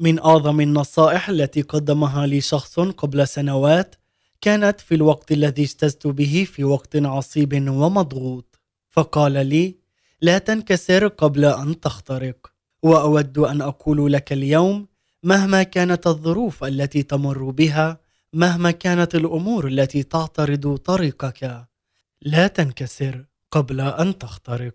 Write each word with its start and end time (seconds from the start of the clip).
من 0.00 0.18
أعظم 0.18 0.60
النصائح 0.60 1.28
التي 1.28 1.62
قدمها 1.62 2.26
لي 2.26 2.40
شخص 2.40 2.80
قبل 2.80 3.28
سنوات 3.28 3.94
كانت 4.40 4.80
في 4.80 4.94
الوقت 4.94 5.32
الذي 5.32 5.62
اجتزت 5.62 6.06
به 6.06 6.46
في 6.52 6.64
وقت 6.64 6.96
عصيب 6.96 7.68
ومضغوط. 7.68 8.58
فقال 8.88 9.46
لي 9.46 9.76
لا 10.20 10.38
تنكسر 10.38 11.06
قبل 11.06 11.44
أن 11.44 11.80
تخترق 11.80 12.52
وأود 12.82 13.38
أن 13.38 13.60
أقول 13.62 14.12
لك 14.12 14.32
اليوم 14.32 14.86
مهما 15.22 15.62
كانت 15.62 16.06
الظروف 16.06 16.64
التي 16.64 17.02
تمر 17.02 17.50
بها 17.50 18.00
مهما 18.32 18.70
كانت 18.70 19.14
الأمور 19.14 19.68
التي 19.68 20.02
تعترض 20.02 20.76
طريقك 20.76 21.66
لا 22.22 22.46
تنكسر 22.46 23.24
قبل 23.50 23.80
أن 23.80 24.18
تخترق. 24.18 24.74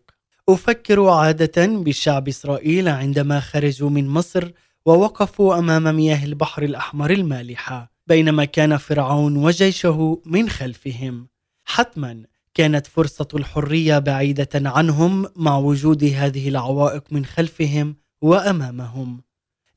أفكر 0.50 1.10
عادة 1.10 1.66
بشعب 1.66 2.28
إسرائيل 2.28 2.88
عندما 2.90 3.40
خرجوا 3.40 3.90
من 3.90 4.08
مصر 4.08 4.52
ووقفوا 4.86 5.60
أمام 5.60 5.96
مياه 5.96 6.26
البحر 6.26 6.64
الأحمر 6.64 7.12
المالحة 7.12 7.92
بينما 8.08 8.46
كان 8.46 8.78
فرعون 8.78 9.38
وجيشه 9.38 10.22
من 10.26 10.50
خلفهم. 10.50 11.28
حتما 11.66 12.24
كانت 12.54 12.88
فرصة 12.88 13.28
الحرية 13.34 14.00
بعيدة 14.00 14.50
عنهم 14.56 15.28
مع 15.36 15.58
وجود 15.58 16.04
هذه 16.04 16.50
العوائق 16.50 17.04
من 17.12 17.26
خلفهم 17.26 17.96
وأمامهم. 18.22 19.22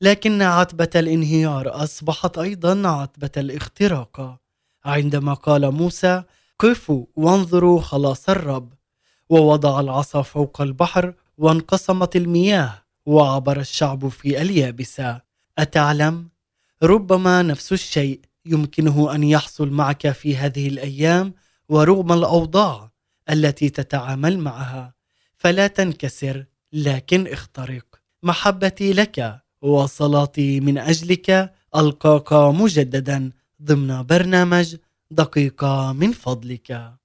لكن 0.01 0.41
عتبة 0.41 0.89
الانهيار 0.95 1.83
أصبحت 1.83 2.37
أيضا 2.37 2.89
عتبة 2.89 3.31
الاختراق. 3.37 4.39
عندما 4.85 5.33
قال 5.33 5.71
موسى 5.71 6.23
قفوا 6.59 7.05
وانظروا 7.15 7.81
خلاص 7.81 8.29
الرب 8.29 8.73
ووضع 9.29 9.79
العصا 9.79 10.21
فوق 10.21 10.61
البحر 10.61 11.13
وانقسمت 11.37 12.15
المياه. 12.15 12.86
وعبر 13.07 13.59
الشعب 13.59 14.07
في 14.07 14.41
اليابسة. 14.41 15.21
أتعلم؟ 15.57 16.29
ربما 16.83 17.41
نفس 17.41 17.73
الشيء. 17.73 18.19
يمكنه 18.45 19.15
أن 19.15 19.23
يحصل 19.23 19.69
معك 19.69 20.11
في 20.11 20.37
هذه 20.37 20.67
الأيام 20.67 21.33
ورغم 21.69 22.13
الأوضاع 22.13 22.91
التي 23.29 23.69
تتعامل 23.69 24.39
معها. 24.39 24.93
فلا 25.37 25.67
تنكسر 25.67 26.45
لكن 26.73 27.27
اخترق. 27.27 27.85
محبتي 28.23 28.93
لك 28.93 29.41
وصلاتي 29.61 30.59
من 30.59 30.77
أجلك 30.77 31.53
ألقاك 31.75 32.33
مجددا 32.33 33.31
ضمن 33.63 34.03
برنامج 34.03 34.75
دقيقة 35.11 35.93
من 35.93 36.11
فضلك. 36.11 36.97